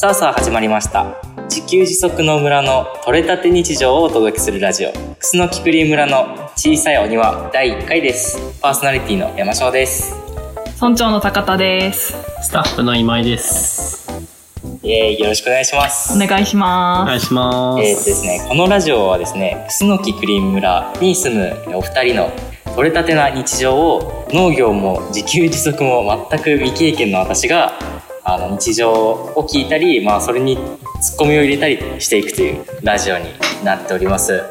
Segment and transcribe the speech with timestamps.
[0.00, 1.20] さあさあ始まりました。
[1.50, 4.92] 自給自足の村の取れたて日常をお届けするラジオ。
[4.92, 8.38] クスノキクリ村の小さいお庭第1回です。
[8.62, 10.14] パーソナリティの山椒です。
[10.80, 12.14] 村長の高田です。
[12.40, 14.10] スタッフの今井です。
[14.82, 15.20] イエーイ。
[15.20, 16.16] よろしくお願いします。
[16.16, 17.86] お願いしおま願いします。
[17.86, 22.32] えーとですね、このラジオはですね、クスノキクリ村に住むお二人の
[22.74, 27.74] 取れたてな日常を農業も自給自足も全く未経験の私が
[28.22, 30.56] あの日常を聞いたり、まあ、それに
[31.00, 33.24] ツッコミを入れたりしていくというラジオに
[33.64, 34.44] なっております。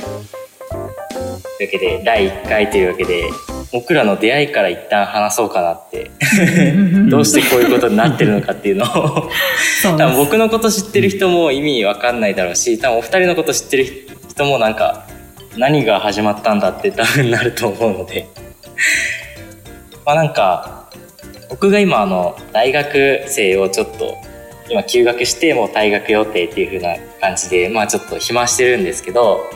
[1.58, 3.30] というわけで第1回というわけで
[3.72, 6.12] 僕らの出会いから一旦話そうかなって。
[6.22, 9.30] す どうしてこういうことになってるのかっていうのを。
[9.84, 13.86] 多分僕のこと知ってる人も意味わかんないだろうし多分お二人のこと知ってる
[14.30, 15.06] 人もなんか
[15.58, 18.28] 何が始まったんだって多分なると思うので。
[20.06, 20.79] まあなんか
[21.50, 24.16] 僕が今あの大学生をちょっと
[24.70, 29.50] 今休学してもう退学予定っていう風な感じでまあちょっと暇してるんですけど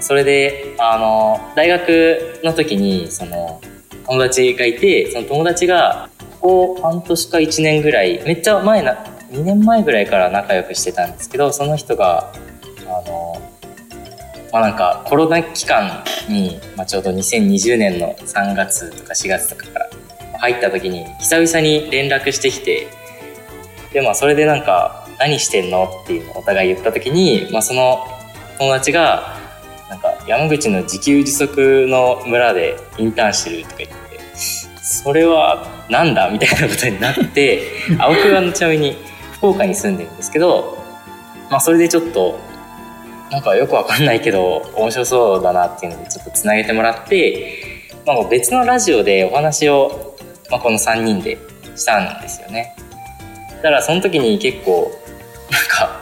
[0.00, 3.60] それであの大学の時にその
[4.06, 8.94] 友達がいてその友達がここ半年か1年ぐらいめっちゃ前な
[9.30, 12.32] 2年前ぐらいから仲良くしてたんですけどその人が
[12.80, 13.40] あの
[14.52, 19.90] まあなんかコロナ期間に、まあ、ちょうど2020年の3月とか4月とかから
[20.42, 22.88] 入った時に久々に連絡してきて
[23.92, 28.06] でまあそれでなんか「何してんの?」っていうのをお互い言った時に、まあ、その
[28.58, 29.36] 友達が
[29.88, 33.96] なんか山口の自給自足の村でインターンしてるとか言って
[34.82, 37.62] それはなんだみたいなことになって
[37.98, 38.96] あ僕はちなみに
[39.34, 40.76] 福岡に住んでるんですけど、
[41.50, 42.38] まあ、それでちょっと
[43.30, 50.11] なんかよくわかんないけど面白そうだなっていうのでちょっとつなげてもらって、まあ、別のラジオでお話を、
[50.52, 51.38] まあ、この3人で
[51.74, 52.76] したんですよね。
[53.56, 54.92] だからその時に結構
[55.50, 56.00] なんか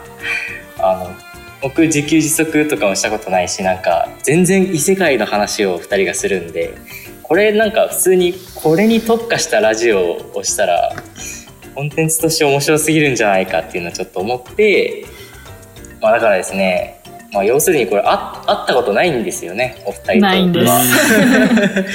[0.79, 1.15] あの
[1.61, 6.73] 僕自給自足とかもしたことないしなんか全然異世界の話を2人がするんで
[7.21, 10.91] これなんか普通にこれに特化したラジオをしたら
[11.75, 15.05] コンテンツとして面白すぎるんじゃないかっていうのをちょっと思って
[16.01, 17.00] まあだからですね
[17.31, 20.19] まあ要するにこれあ会ったことないんですよねお二人と。
[20.19, 20.69] ないんです。
[20.69, 21.85] は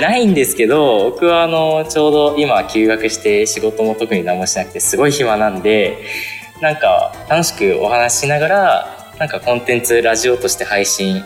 [0.00, 5.98] ないんですけど僕はあのちょうど今休学して仕事も特に何もしなくてすごい暇なんで
[6.60, 11.22] なんか楽しくお話ししながらなんかコンテンツラジオとして配信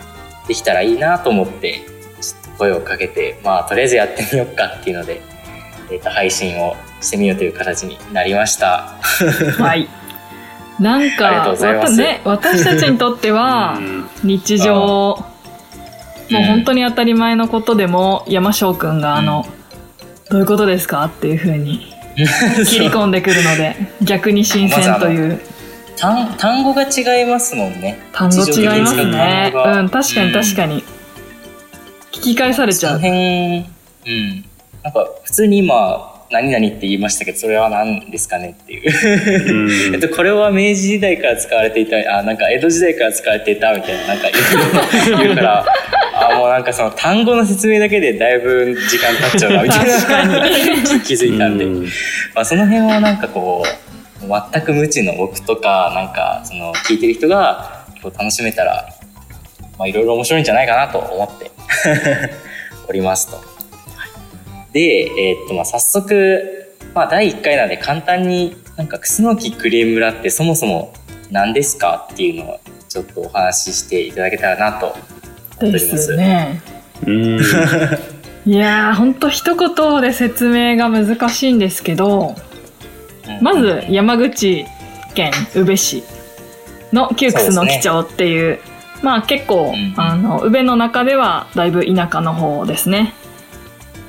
[0.49, 5.21] できたらいいなと思ってちょっと声をかけてまあとりあえずやってみようかっていうので、
[5.91, 8.97] えーと配信をしてみようという形になりました。
[9.59, 9.89] はい
[10.81, 11.55] なんか
[11.91, 14.09] ね、私たちにとっては うん。
[14.25, 14.75] 日常。
[14.75, 19.45] もう本当に当たり前のことでも山翔くんがあの、
[20.31, 21.05] どういうことですか？
[21.05, 21.93] っていう風に
[22.67, 25.41] 切り込んでくるので逆に新鮮という。
[25.97, 27.99] 単単語が違いますもんね。
[28.13, 29.53] 単語違いますね。
[29.55, 30.83] うん確かに確かに、
[32.13, 32.99] 聞き返されちゃう。
[32.99, 33.63] 辺、う
[34.11, 34.45] ん。
[34.83, 35.75] なんか普通に今、
[36.31, 39.95] 何々って言いましたけど、それは何ですかねっていう。
[39.95, 44.29] えっと、これは明治時代から使われていた、あ、なんか江戸時代から使われていたみたいな、なんか
[45.23, 45.67] 言うから、
[46.15, 51.65] あ、もうなんかその単語の説明だけでだいぶ時間経っちゃうな、みたいな気づいたんで。
[51.65, 51.89] うん
[52.35, 58.89] まあ、その辺はなんかこう全く無知の僕とかなんかその聞いてる人がこう楽しめたら
[59.79, 61.51] まあいろいろ面白いんじゃないかなと思って
[62.89, 63.50] おりますと。
[64.73, 70.93] で、えーっとまあ早速、まあ、第1回なんで簡単になんか楠木クリーム村ってそもそも
[71.31, 72.09] 何ですか？
[72.13, 74.87] っていうのをちょっとお話ししていただけたらなと。
[74.87, 74.99] 思っ
[75.59, 76.17] ておりでますす。
[76.17, 76.63] ね。
[77.07, 77.41] うん。
[78.47, 82.35] いやーほんと一言で説明が難しいんですけど
[83.29, 83.45] うん。
[83.45, 84.65] まず山口
[85.15, 86.03] 県宇部市
[86.93, 88.59] の旧楠の木町っていう
[89.03, 89.95] まあ結構、うん。
[89.97, 93.13] あの宇部の中ではだいぶ田舎の方ですね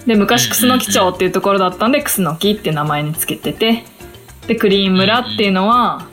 [0.06, 3.84] で昔楠の木町っていうところだったんで楠の木って名前につけてて。
[4.48, 6.08] でクリーン村っていうのは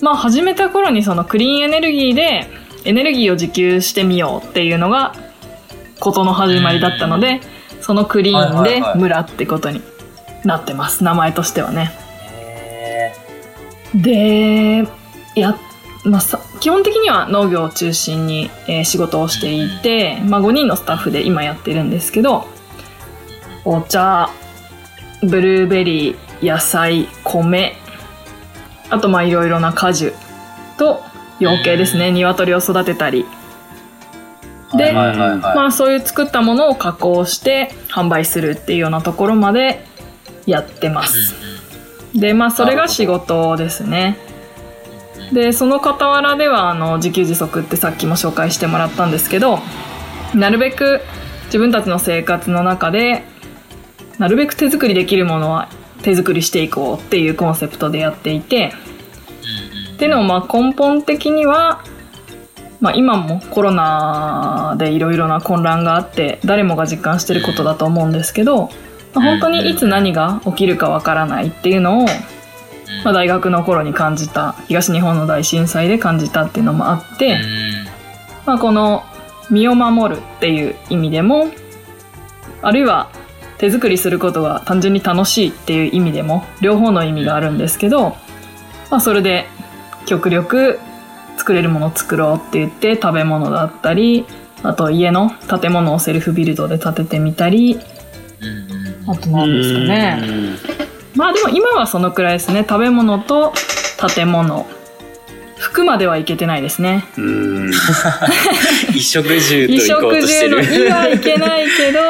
[0.00, 2.46] まあ始めた頃にそのクリーンエネルギーで
[2.84, 5.14] エネルギーを自給してみようっていうのが
[6.00, 7.40] ことの始まりだったので
[7.80, 9.80] そのクリーンで村ってことに
[10.44, 11.90] なってます名前としてはね。
[12.32, 13.12] へ
[13.94, 14.86] で
[15.34, 15.56] や、
[16.04, 22.46] まあ、さ基本的には農業を中心に、えー仕事をしていて、まあ、5人のスタッフで今やってるんですけど
[23.64, 24.30] お茶
[25.22, 27.76] ブルーベリー野菜米
[28.90, 30.12] あとまあいろいろな果樹
[30.76, 31.02] と
[31.40, 32.12] 養鶏ですね。
[32.12, 33.24] 鶏を育てたり。
[34.76, 35.40] で、はいはいはいはい。
[35.40, 39.84] まあそういう作ったものを加工して販売するっていうようなところまで
[40.46, 41.34] やってます。
[42.14, 44.16] でまあそれが仕事ですね。
[45.32, 49.58] でその傍らではあの自給自足ってさっきも紹介してもらったんですけど
[50.34, 51.00] なるべく
[51.46, 53.24] 自分たちの生活の中で
[54.18, 55.68] なるべく手作りできるものは
[56.02, 58.72] 手作りしていこうっていうコンセプトでやっていて
[59.94, 61.82] っていうのもまあ根本的には、
[62.80, 68.70] まあ、今もコロナでいろいろな混乱があって誰もが実感してることだと思うんですけど、
[69.14, 72.06] まあ本当にいつ何が起きるかわからないっていうのを、
[73.04, 77.38] まあ、大学の頃に感じた東日本の大震災で感じたっていうのもあって、
[78.46, 79.04] まあ、この
[79.50, 81.46] 身を守るっていう意味でも
[82.62, 83.10] あるいは
[83.58, 88.16] 手作りすることが単純に楽しいっていう意味でも両方の意味があるんですけど、
[88.90, 89.46] まあ、それで
[90.06, 90.78] 極力
[91.36, 94.26] 作れるものを作ろうって言って食べ物だったり
[94.62, 97.78] あと家の建物をセルフビルドで建ててみたり
[99.06, 100.22] あと何ですかね。
[101.14, 102.64] まあでも今はそのくらいですね。
[102.68, 103.52] 食べ物と
[104.14, 104.66] 建物。
[105.56, 107.04] 服まではいけてないですね。
[107.16, 107.70] うん。
[108.88, 110.64] 衣食住と衣行こう食としてる。
[110.64, 112.00] 住の「い」はいけないけど、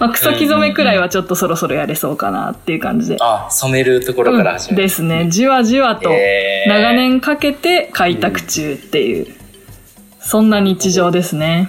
[0.00, 3.16] まあ、草木染めくらいはちょっとそろそろやれそうかなっていう感じで。
[3.20, 4.88] あ、染めるところから始うんめる。
[4.88, 5.26] ですね。
[5.28, 6.10] じわじわと
[6.66, 9.26] 長年かけて開拓中っていう、
[10.18, 11.68] そんな日常ですね。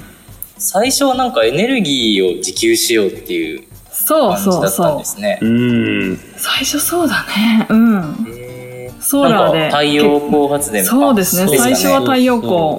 [0.58, 5.40] 最初はなんかエネルギーを自給しようっていうそう感じだったんそうそうですね。
[5.42, 6.18] うん。
[6.38, 7.68] 最初そうだね。
[7.70, 7.98] うん。
[8.30, 11.44] へーソーラーで太陽光発電そうですね。
[11.44, 12.56] あ最初は太陽光。
[12.56, 12.78] うん。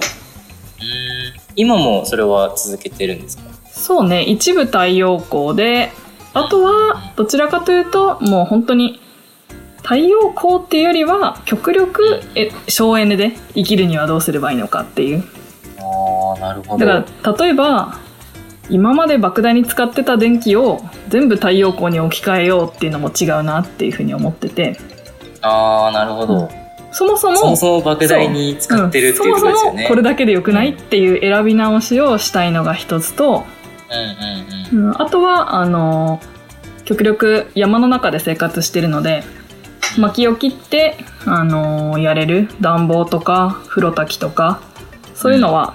[1.56, 3.51] 今もそれは続けてるんですか？
[3.82, 5.90] そうね一部太陽光で
[6.34, 9.00] あとはどちらかというともう本当に
[9.78, 15.24] 太陽光っていうよりは極力え省エネで生きるにはどうすればいいのかっていう
[15.80, 16.86] ああ、なるほど。
[16.86, 17.98] だから例えば
[18.70, 24.78] 今まで莫大に使ってた電気を全部太陽光に置き換えようっていうのも違うなっていうふうに思ってて
[25.40, 26.48] ああ、なるほど。
[26.92, 29.72] そもそもそもそも莫大に使ってるっていうことですよね。
[29.72, 33.61] うんそもそもこれだけでよくないっていう選び直しをしたいのが一つと、うん
[33.92, 34.88] うんうん。
[34.88, 36.20] うん、あとはあの
[36.84, 39.22] 極力山の中で生活してるので
[39.98, 40.96] 薪を切って
[41.26, 44.60] あのやれる暖房とか風呂炊きとか
[45.14, 45.74] そういうのは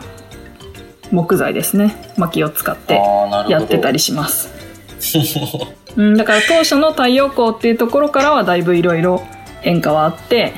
[1.11, 2.99] 木材ですね薪を使って
[3.47, 4.49] やってたりします。
[5.95, 9.23] うん、だから当初の太陽光っていうところからはだいぶいろいろ
[9.61, 10.53] 変化はあって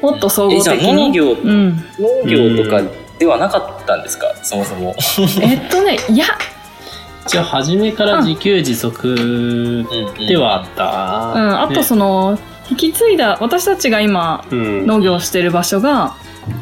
[0.00, 2.80] もっと総合的に農業うん、農業とか
[3.18, 4.96] ではなかったんですか、そもそも。
[5.42, 6.26] えっとねいや、
[7.26, 9.84] 一応初めから自給自足
[10.28, 10.84] ではあっうた。
[10.84, 12.38] ん、あとその
[12.70, 14.86] 引き継いだ私たちが今うん。
[14.86, 16.14] 農業をしてる場所が、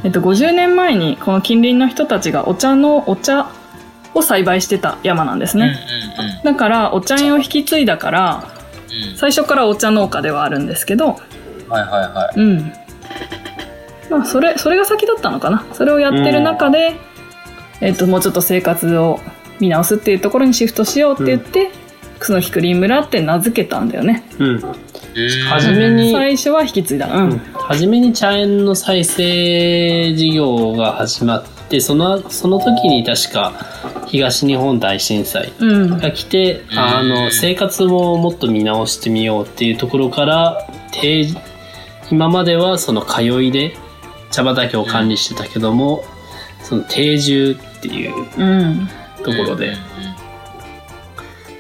[0.05, 3.51] えっと、50年前にこの近隣の人たちがお茶のお茶
[4.15, 5.79] を栽培してた山なんですうんうんね、
[6.45, 8.45] だからお茶園を引き継いだから
[8.89, 9.11] うん。
[9.13, 12.41] うん最初からお茶農家ではあるんですけどはいはいはい。
[12.41, 12.73] うん。
[14.11, 15.65] まあそれそれが先だったのかな。
[15.73, 16.97] それをやってる中で、
[17.81, 19.21] えっともうちょっと生活を
[19.61, 21.71] 見直すっていうところにシフトしようって言って、
[22.19, 24.25] 楠木クリーン村って名付けたんだよね。
[24.39, 24.61] うん。
[25.49, 27.07] 初めに、最初は引き継いだ。
[27.15, 33.53] うん、初めに茶園の再生事業が始まって、その、その時に確か
[34.07, 35.99] 東日本大震災うん。
[35.99, 41.27] が来て、あの、生活ももっと見直してみようっていうところから、定
[42.11, 43.77] 今まではその通いで
[44.31, 46.05] 茶畑を管理してたけども、
[46.63, 48.89] その定住っていううん
[49.23, 49.75] ところで、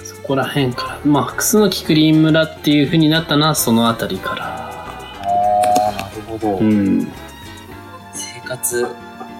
[0.03, 4.45] そこら辺から、まあ、楠木クリーン村っていう風になったのはそのあたりから。
[4.45, 5.21] あ
[5.89, 6.57] あ、なるほど。
[6.59, 7.09] うん。
[8.13, 8.87] 生活、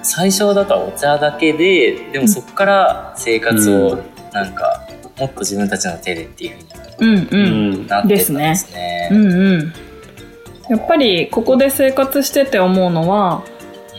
[0.03, 4.87] 最初だからお茶だけで、でもそこから生活をなんか、
[5.19, 7.87] もっと自分たちの手でっていうふうにうんうんうん。
[7.87, 9.09] なってったんですね。
[9.11, 9.73] うんうん
[10.71, 13.43] やっぱりここで生活してて思うのは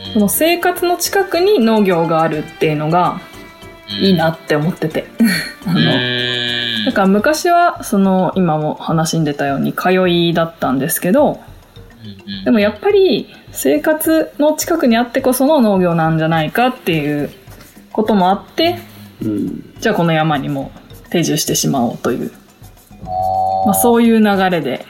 [0.06, 3.20] うんこの生活の近くに農業があるっていうのが
[4.00, 5.06] いいなって思ってて。
[5.66, 6.84] あうのん。
[6.86, 11.40] だから昔はその今も話に出たように通いだったんですけど
[12.04, 17.30] うんでもやっぱり生活の近くにあってこその農業なんじゃないかっていう
[17.92, 18.78] こともあって
[19.22, 19.74] うん。
[19.78, 20.72] じゃあこの山にも
[21.10, 22.32] 定住してしまおうという、
[23.66, 24.84] まあ、そういう流れで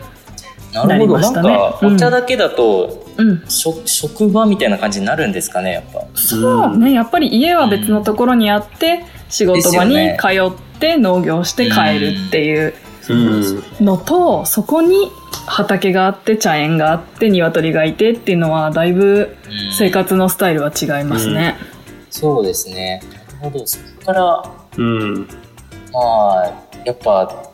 [0.72, 1.50] なりましたね。
[1.50, 6.04] うんか、お茶だけだと、うん職職場みたいな感じになるんですかね、やっぱ。
[6.14, 12.74] そうねやっぱり家は別のところにあって仕事場に通って農業して帰るっていう
[13.08, 13.62] うん。
[13.84, 15.10] のとそこに
[15.46, 21.56] 畑があって茶園があって鶏がいてっていうのはだいぶうん生活のスタイルは違いますね。
[22.10, 23.02] そうですね。
[23.40, 23.66] なるほど。
[23.66, 24.44] そこから、
[24.76, 25.28] うん。
[25.92, 26.52] まあ、
[26.84, 27.52] やっぱ、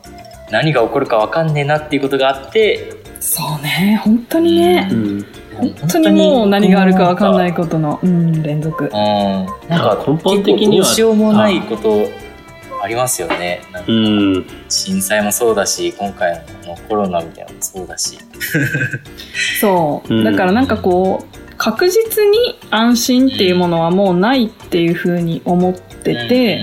[0.51, 5.25] 何が起こるかわかんねえなっていうことがあって、そうね本当にねうん。
[5.59, 12.07] 本当にもう何があるか分かんないことの、うん、連続うん、なんか根本的にはどうしようもないこと
[12.81, 13.61] ありますよね。
[13.73, 14.45] なんかうん。
[14.69, 18.17] 震災もそうだし、今回のコロナみたいなのもそうだし。
[19.59, 26.61] そう、うんだからなんかこう確実に安心っていうものはもうないっていうふうに思ってて、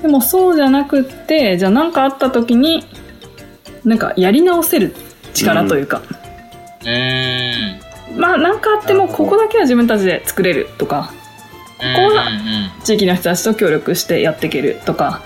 [0.00, 2.84] でもそうじゃなくってじゃあ何かあった時に
[3.84, 4.94] なんかやり直せる
[5.34, 6.02] 力というか、
[6.84, 7.85] うん、うん。
[8.14, 11.12] まあ何かあってもここだけは自分たちで作れるとか
[11.82, 12.28] うんこは
[12.84, 15.22] 地域の人たちと協力してやっていけるとか、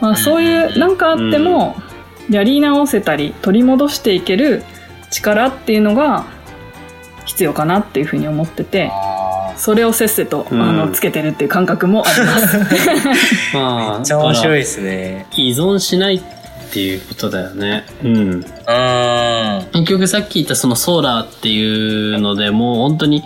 [0.00, 1.76] まあ、そういう何かあっても
[2.30, 4.62] やり直せたり取り戻していける
[5.10, 6.26] 力っていうのが
[7.24, 12.58] 必要かなっていうふうに思っててあそれをせっせと、うんあのつけてるっていう感覚もあります。
[13.52, 14.60] まあ、ーめっちゃ面白いい。
[14.60, 15.26] ですね。
[15.34, 16.22] 依存しないっ
[16.72, 17.84] ていうことだよね。
[18.02, 18.18] うん。
[18.18, 18.42] うん。
[19.72, 23.22] 結局さっき言ったそのソーラーっていうのでもう本当に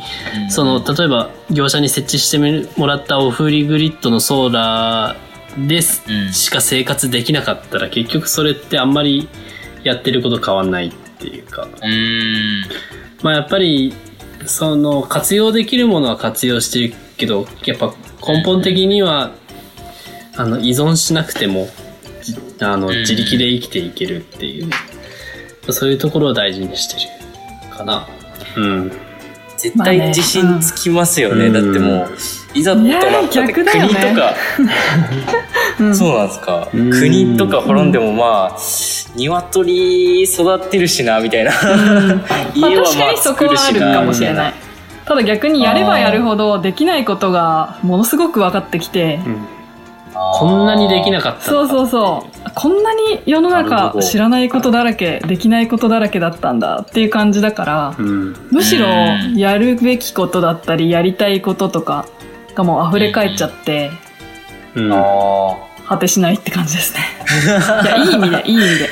[0.49, 2.39] その例えば業者に設置して
[2.79, 9.29] もらったオフリグリッドのソーラーですうんしか生活できなかったら結局それってあんまり
[9.85, 12.65] やってること変わんないっていうかうん。
[13.23, 13.95] まあやっぱり
[14.47, 17.95] その活用できるものは活用してるけどやっぱ
[18.27, 19.33] 根本的には
[20.37, 21.82] あの依存しなくてもじ
[22.61, 24.71] あのうん自力で生きていけるっていう
[25.71, 26.95] そういうところを大事にして
[27.69, 28.07] るかな。
[28.57, 28.93] うん。
[29.57, 31.49] 絶対自信つきますよね。
[31.49, 32.09] まあねだってもう、
[32.59, 34.35] いざとなったいや時、逆だよね国とか、
[35.79, 36.69] うんそうなんですか。
[36.75, 38.59] うん国とか滅んでもまあ、
[39.15, 41.53] 鶏育ってるしな、みたいな。
[42.27, 44.55] まあ、家はまあ確かにそこ作るしな、はあるかもしれない。。
[45.05, 49.21] ただ逆にやればやるほどできないことがものすごく分かってきて、
[50.13, 58.03] こんなにできなかったそうそうそうこんなに世の中知らないことだらけできないことだらけだったんだっていう感じだからう。
[58.03, 58.49] うん。
[58.51, 58.91] むしろう
[59.35, 62.07] んやるべきことだったりやりたいこととか
[62.55, 63.91] がもう溢れ返っちゃって
[64.75, 64.93] うん。
[64.93, 65.57] あ
[65.89, 67.01] 果てしないって感じですね
[67.85, 68.89] いやいい意味でいい意味で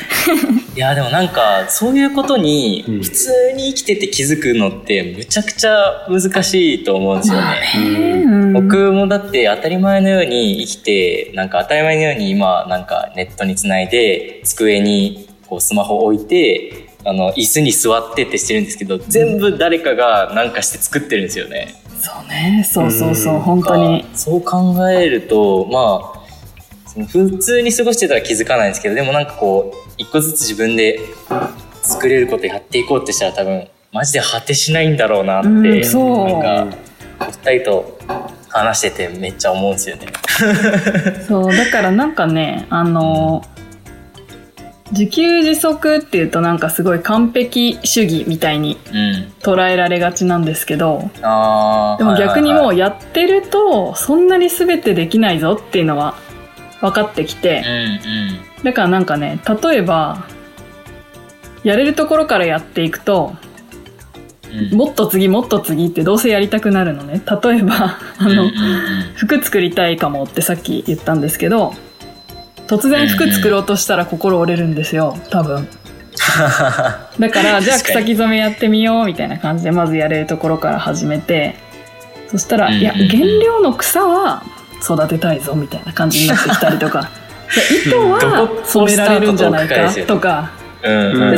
[0.80, 3.02] や、でもなんか、そういうことに、うん。
[3.02, 7.62] 普通に生きてて気づくのって、むちゃくちゃ難しいと思うんですよね。
[7.76, 8.52] うんうん。
[8.52, 21.74] 僕もだって当たり前のように生きて、なんか当たり前のように今なんかネットにつないで、机にこうスマホ置いて、あの、椅子に座ってってしてるんですけど、全部誰かがなんかして作ってるんですよね。
[22.00, 22.66] そうね。
[22.68, 23.34] そうそうそう。
[23.34, 23.40] うん。
[23.40, 24.04] 本当に。
[24.14, 26.20] そう考えると、まあ、
[26.86, 30.98] その普通に過ごしてたら気づかないんですけど、でもなんかこう、一個ずつ自分で
[31.82, 36.76] 作れることやっていこうってしたら多分、マジで果てしないんだろうなって、うんそうなんか、
[37.20, 37.98] お二人と
[38.48, 40.06] 話しててめっちゃ思うんですよね。
[41.28, 43.44] そうだからなんかねあの
[44.92, 49.32] 自給自足っていうとなんかすごい完璧主義みたいにうん。
[49.42, 56.14] 捉えられがちなんですけどあーでも逆にもはいうやってるとそんなに全てできないぞっていうのは
[56.80, 60.26] 分かってきてはいはいうんだからなんかね例えば
[61.64, 63.34] やれるところからやっていくと
[64.52, 64.76] うん。
[64.76, 67.22] もっと次もっと次ってどうせやりたくなるのね。
[67.42, 68.52] 例えばあの、うんうん
[69.16, 71.74] 服作りたいかもってさっき言ったんですけど
[72.66, 75.68] 突然服作ろうとしたら心折れるんですよ多分。
[77.18, 81.56] だからじゃあ草木染めやってみようみたいな感じでまずやれるところから始めて
[82.28, 83.04] そしたら、うんうんいや原
[83.44, 84.42] 料の草は
[84.82, 87.02] 育てたいぞみたいな感じになってきたりとか。
[87.02, 87.19] で
[87.70, 90.50] 糸どはこ染められるんじゃないかとか。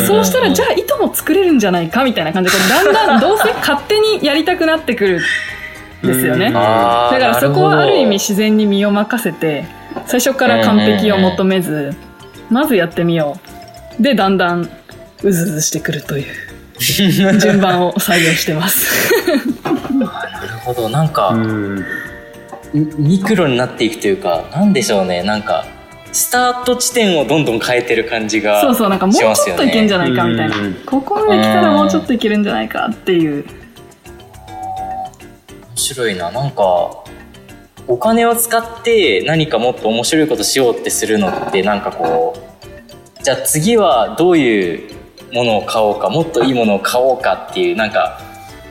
[0.06, 2.50] そうしたらじゃあ糸も作れるんじゃないかみたいな感じ。
[2.50, 5.20] でだんだんどうせ勝手にやりたくなってくる
[6.04, 6.46] んですよね。
[6.46, 6.52] うん。
[6.54, 9.66] だからそこはある意味自然に身を任せて
[10.06, 11.94] 最初から完璧を求めず
[12.50, 13.38] まずやってみよ
[13.98, 14.02] う。
[14.02, 14.68] でだんだん
[15.22, 16.26] うずうずしてくるという。
[16.74, 19.14] ど順番を採用してます。
[19.94, 20.06] な
[20.42, 20.88] るほど。
[20.88, 21.84] なんか、うん。
[22.74, 25.22] ミミクロになっていくというかなんでしょうね。
[25.22, 25.66] なんか
[26.12, 33.44] スタート地点をどんどん変えてる感じがそうそうなんかもうちょっといけんじゃないかみたいな、うんここまで来たらもうちょっといけるんじゃないかっていう。
[35.70, 36.30] 面白いな。
[36.30, 36.62] なんか
[37.88, 44.92] お金を使って何かもっと面白いことしようってするのってなんかこうじゃあ次はどういう
[45.32, 48.20] ものを買おうかもっといいものを買おうかっていうなんか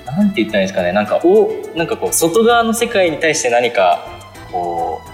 [0.06, 0.92] なんて言ったらいいんですかね。
[0.92, 4.08] なんかおなんかこう外側の世界に対して何か
[4.52, 5.11] こう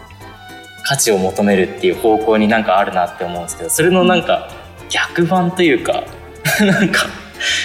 [0.88, 4.50] 価値を求めるっていう方向になんかあるなって思うんですけどそれのなんか
[4.89, 6.06] 逆版というか
[6.63, 7.08] なんか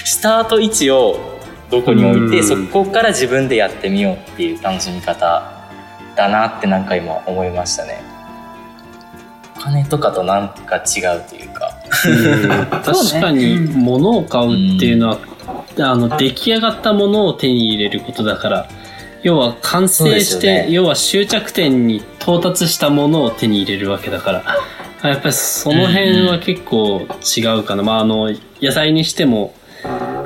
[0.04, 1.38] スタート位置を
[1.70, 2.66] どこに置いてうん。
[2.68, 5.42] そこから自分でやってみようっていう楽しみ方
[6.16, 8.02] だなってなんか今思いましたね。
[9.56, 11.72] お金とかとなんか違うというか。
[12.84, 15.18] 確かに物を買うっていうのは
[15.78, 18.66] あの出来上がったものを手に入れることだから
[19.22, 20.66] 要は完成して、ね。
[20.70, 25.10] 要は終着点に到達したものを手に入れるわけだから。
[25.10, 29.52] やっぱりその辺は結構違うかな、まああの野菜にしても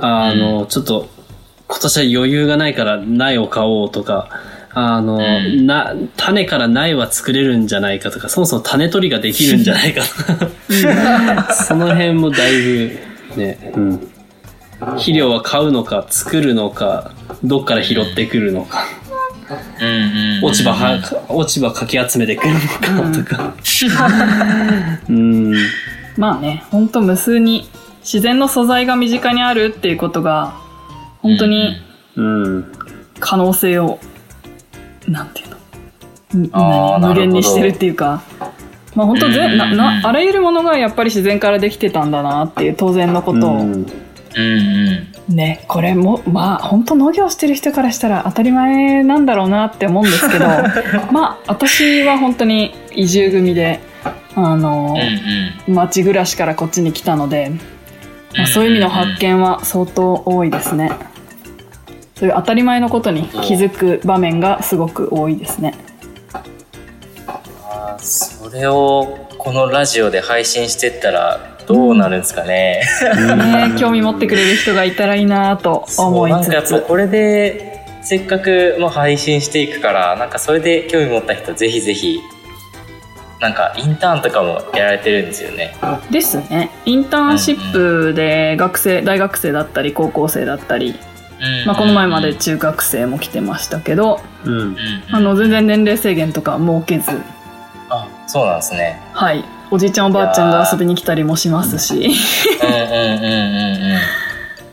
[0.03, 1.09] あの、ちょっと
[1.69, 4.29] 今年は余裕がないから苗を買おうとか
[4.75, 5.67] あの、ん。
[5.67, 10.47] な種から苗は作れるんじゃないかとかそもそも種取りができるんじゃないかと
[11.49, 11.53] か。
[11.55, 12.99] その辺もだいぶ
[13.37, 14.09] ね、うん。
[14.79, 17.13] 肥料は買うのか、作るのか、
[17.43, 18.96] どっから拾ってくるのか、うんうんうん
[20.43, 20.99] 落ち葉は、
[21.29, 23.55] 落ち葉かき集めてくるのかとか。
[25.09, 25.55] うん。
[26.17, 27.69] まあねほんと無数に
[28.01, 30.55] 自然の素材が身近にあるっていうことが
[31.23, 31.77] 本当に
[32.17, 32.73] うん。
[33.21, 33.99] 可能性を
[35.09, 36.99] なんていうの？
[36.99, 38.23] 無限にしてるっていうか。
[38.95, 39.59] まあ本当ぜうん。
[39.59, 43.87] ななあらゆるものがやっぱり自然からできてたんだなっていう当然のことを、うん
[44.37, 45.35] うんうん。
[45.35, 50.47] ねこれもまあ本当農業してる人からしたら当たり前なんだろうなって思うんですけど
[51.11, 53.81] まあ私は本当に移住組で
[54.35, 57.51] あの、うん町暮らしからこっちに来たので、
[58.37, 60.93] まあ、そういう意味の発見は相当多いですね。
[62.15, 65.75] そういう当たり前のことに気づく場面がすごく多いですね。
[67.69, 82.21] あーそれをこのラジオで配信してったらどうなるんですかね、ね興味持ってくれる人がいたらいいなと思いつなんかやっぱつこれでせっかくもう配信していくからなんかそれで興味持った人ぜひぜひ
[83.41, 85.77] なんかインターンとかもやられてるんですよね。
[86.11, 86.71] ですね。
[86.87, 90.95] インターンシップで学生大学生だったり高校生だったり、
[91.67, 94.61] まあ、この前まで中学生も来てましたけどうんうん。
[94.61, 94.77] うん。
[95.11, 97.11] あの全然年齢制限とか設けず。
[97.91, 99.01] あそうなんですね。
[99.13, 102.11] はいおじいちゃんおばあちゃんが遊びに来たりもしますし。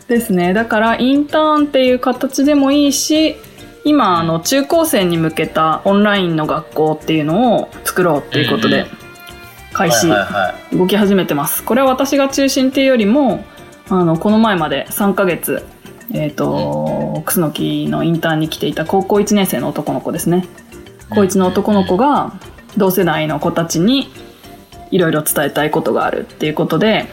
[0.08, 0.54] ですね。
[0.54, 3.38] だからインターンっていう形でもいいし
[3.84, 8.86] 今あの中高生に向けたオンラインの学校っていうのを作ろうっていうことで
[9.72, 10.08] 開始
[10.72, 11.64] 動き始めてます。
[11.64, 13.44] これは私が中心っていうよりも
[13.90, 15.66] あのこの前まで3ヶ月
[16.14, 20.48] えっ、と楠木のインターンに来ていた高校1年生の男の子ですね。
[21.10, 22.34] 高1の男の子が
[22.78, 24.12] 同世代の子たちに
[24.94, 27.08] いろいろ伝えたいことがあるっていうことで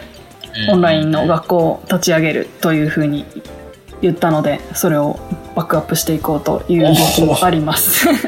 [0.70, 3.24] オンラインの学校を立ち上げるというふうに
[4.02, 5.18] 言ったのでそれを
[5.56, 8.06] バックアップしていこうという動きもあります。
[8.08, 8.12] い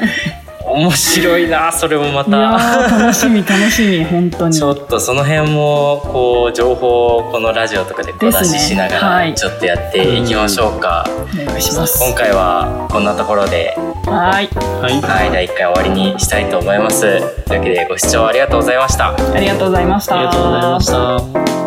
[0.65, 4.55] 面白いなそれもまやたー楽しみ楽しみ本当に。
[4.55, 9.09] ちょっとその辺もこう情報をここのラジオとかで小出ししながですね。
[9.09, 9.29] はい。
[9.29, 11.99] らちょっとやっていきましょうか、お願いします。
[11.99, 14.47] 今回はこんなところで、はい
[14.81, 15.01] はい。
[15.01, 17.01] はい、第1回終わりにしたいと思います
[17.45, 20.17] というわけでご視聴ありがとうございましたありがとうございました。
[20.17, 21.62] ありがとうございました。